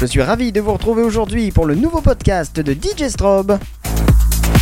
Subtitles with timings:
[0.00, 3.58] Je suis ravi de vous retrouver aujourd'hui pour le nouveau podcast de DJ Strobe.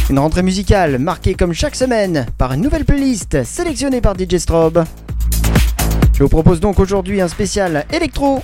[0.09, 4.84] Une rentrée musicale marquée comme chaque semaine par une nouvelle playlist sélectionnée par DJ Strobe.
[6.14, 8.42] Je vous propose donc aujourd'hui un spécial électro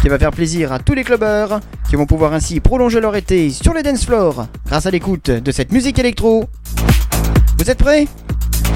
[0.00, 1.58] qui va faire plaisir à tous les clubbers
[1.90, 5.50] qui vont pouvoir ainsi prolonger leur été sur les dance floors grâce à l'écoute de
[5.50, 6.44] cette musique électro.
[7.58, 8.06] Vous êtes prêts?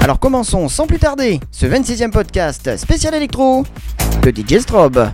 [0.01, 3.63] Alors commençons sans plus tarder ce 26e podcast spécial électro
[4.21, 5.13] de DJ Strobe.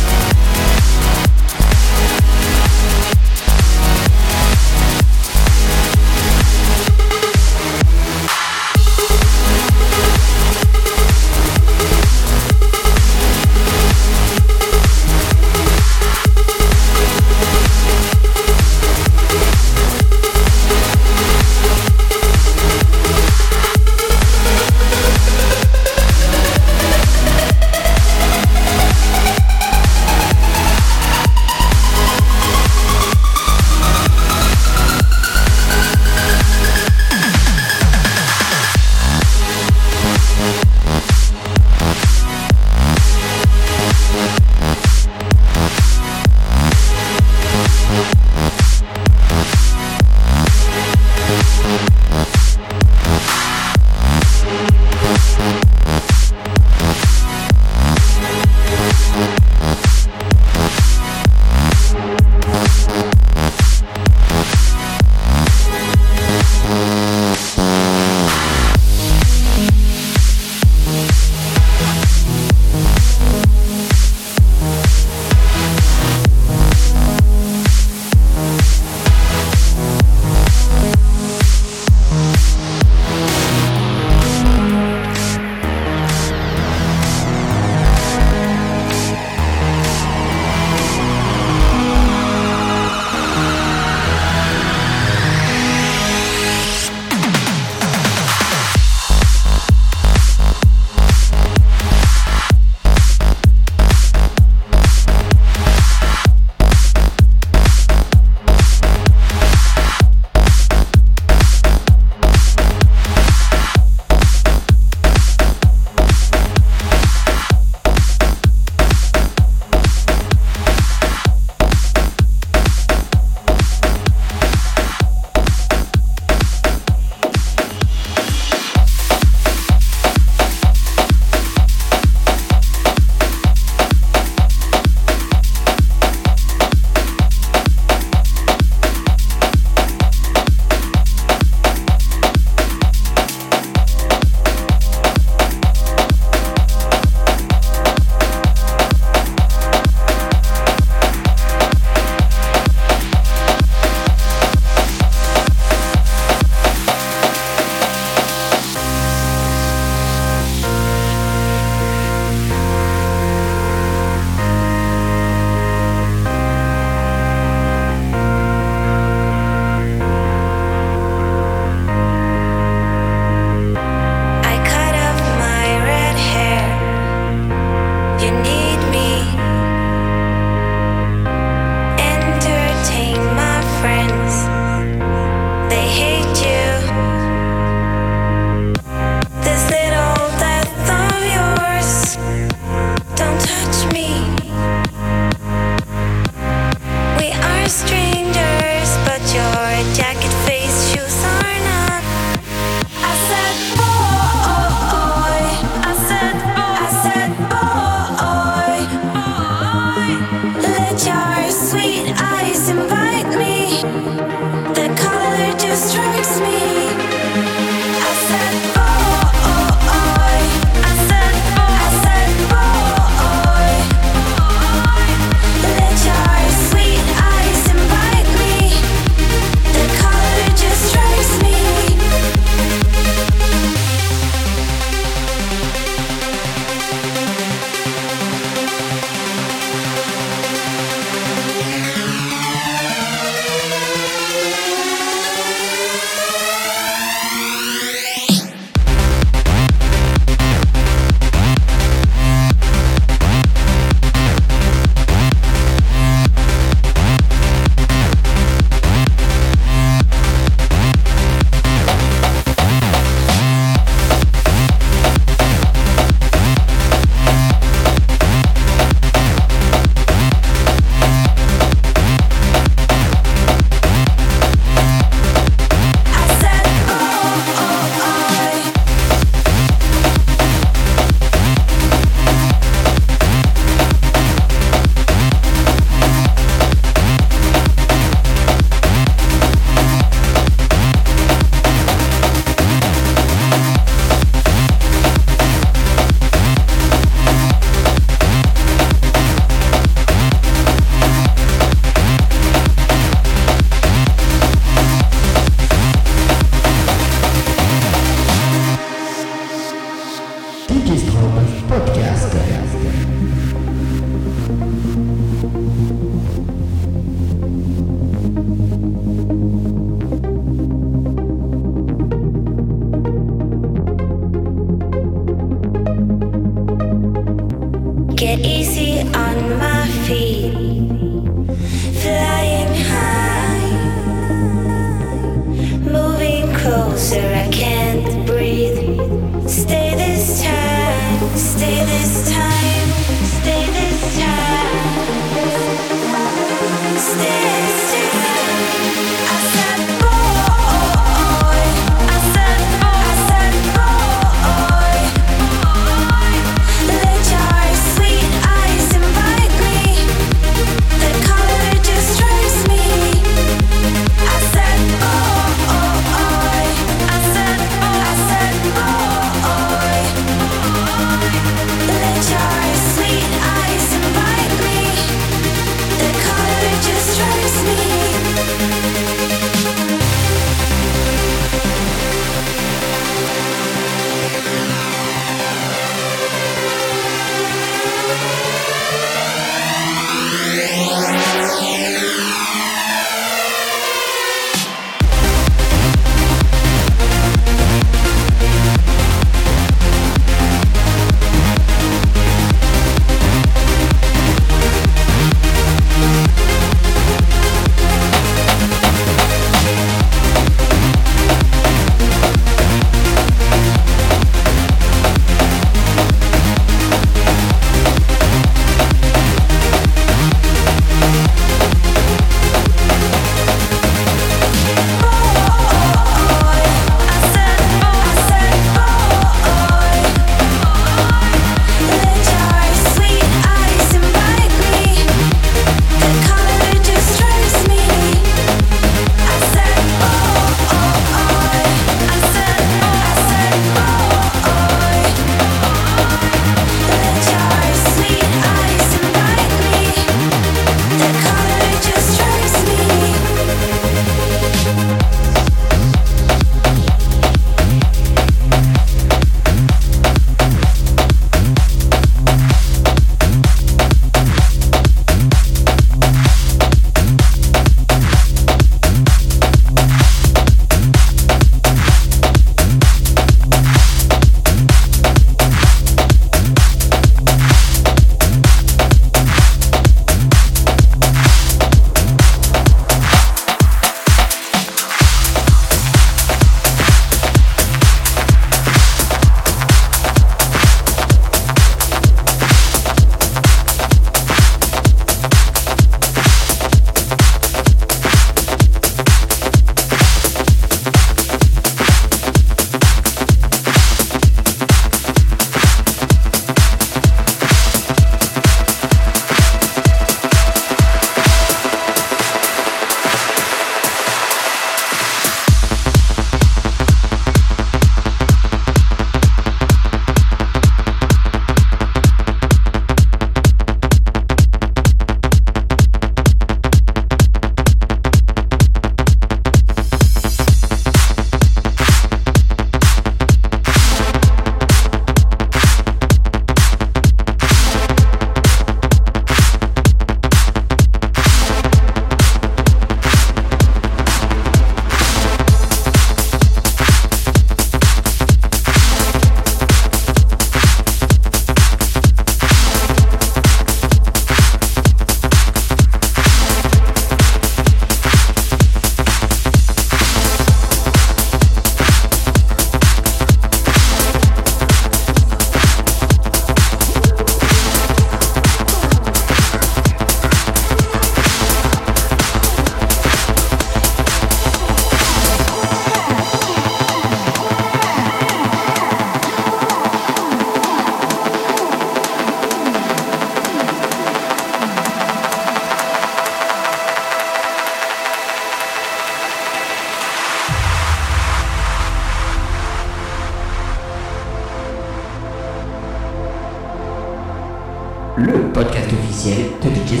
[598.18, 600.00] le podcast officiel de DJ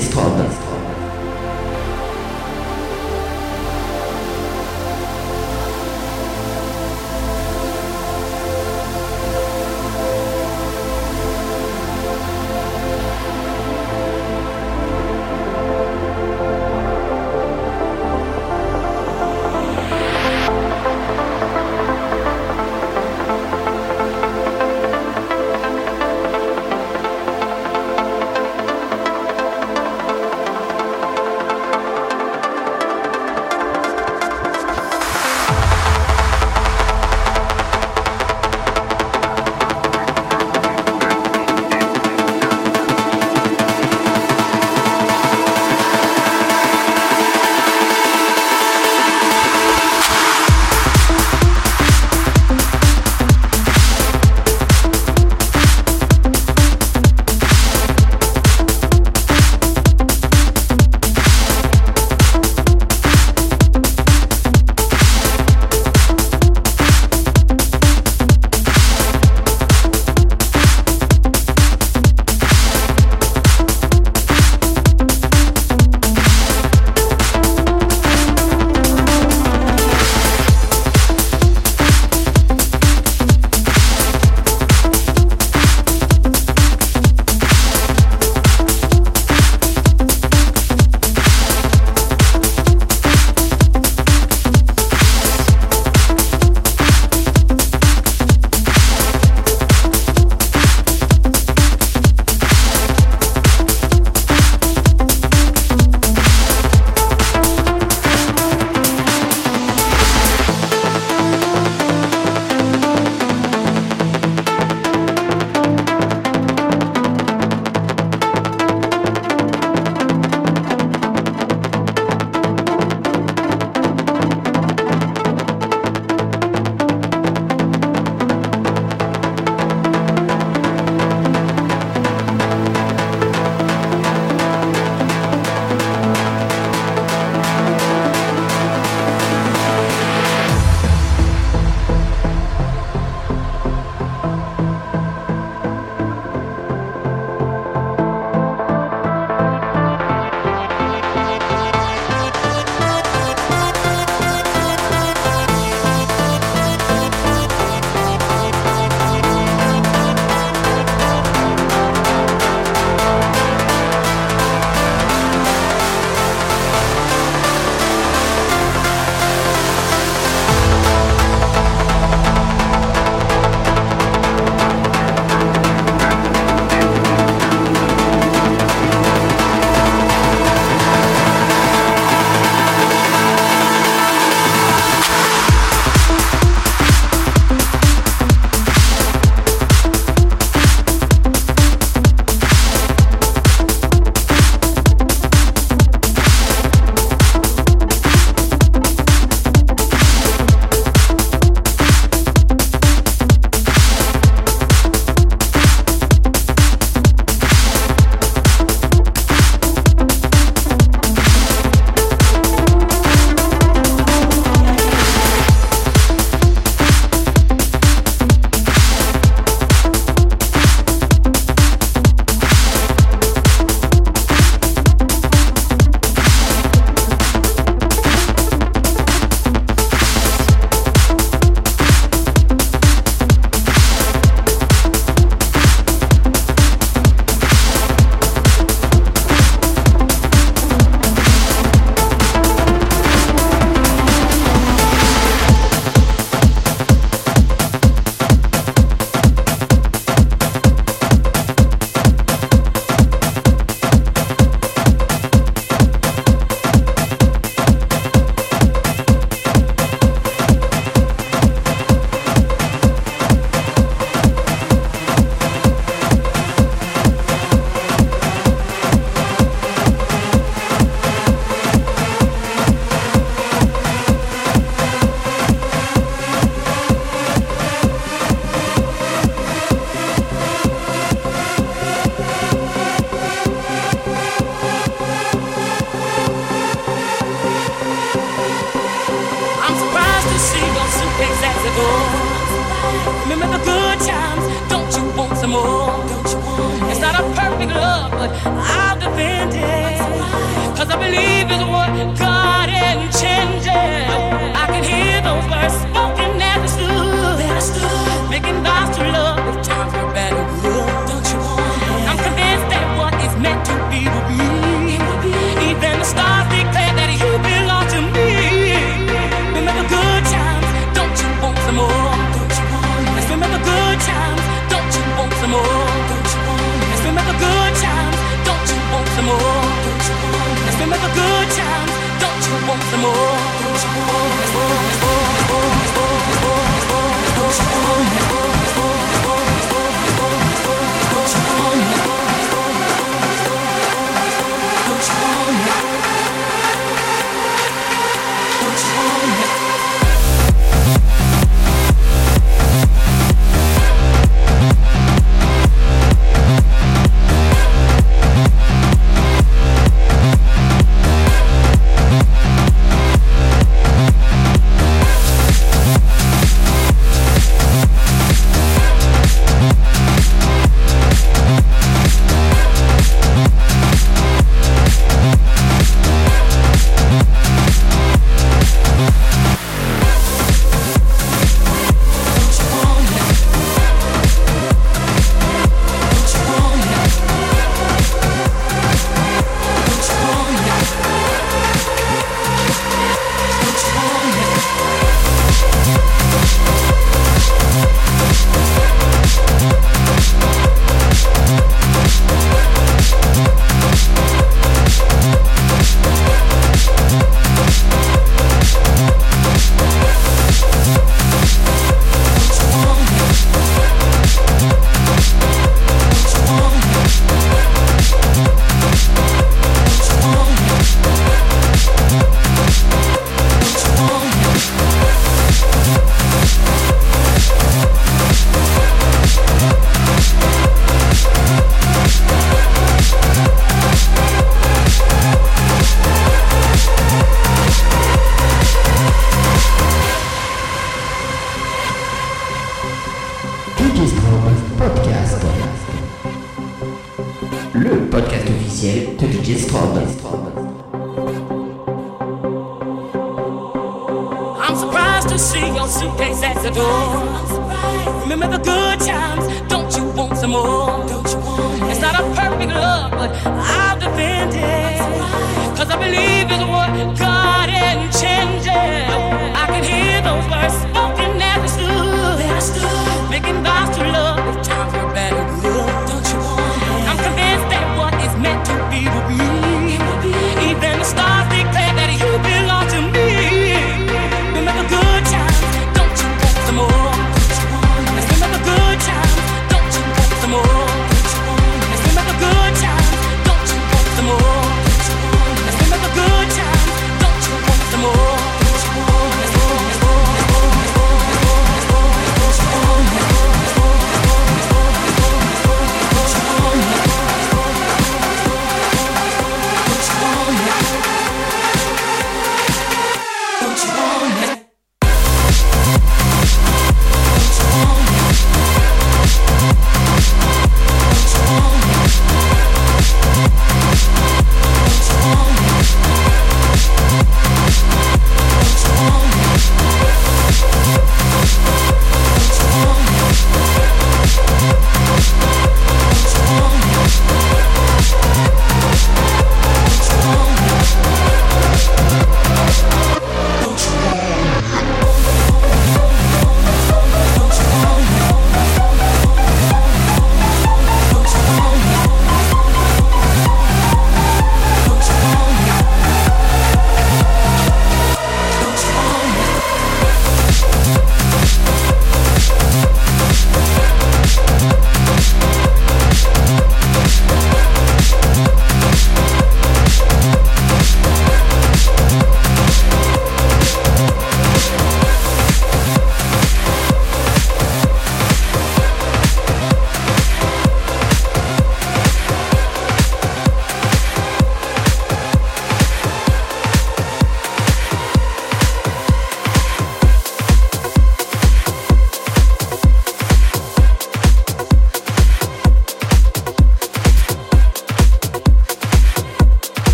[333.02, 333.37] more?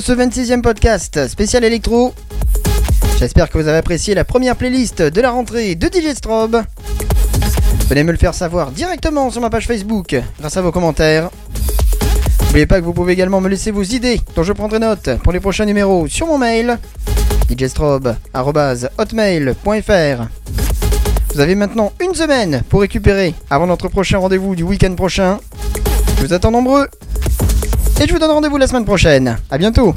[0.00, 2.14] Ce 26e podcast spécial électro.
[3.18, 6.62] J'espère que vous avez apprécié la première playlist de la rentrée de DJ Strobe.
[7.88, 11.28] Venez me le faire savoir directement sur ma page Facebook grâce à vos commentaires.
[12.46, 15.32] N'oubliez pas que vous pouvez également me laisser vos idées dont je prendrai note pour
[15.32, 16.78] les prochains numéros sur mon mail
[17.54, 20.28] djstrobe.hotmail.fr
[21.34, 25.38] Vous avez maintenant une semaine pour récupérer avant notre prochain rendez-vous du week-end prochain.
[26.16, 26.88] Je vous attends nombreux
[28.00, 29.36] et je vous donne rendez-vous la semaine prochaine.
[29.50, 29.94] A bientôt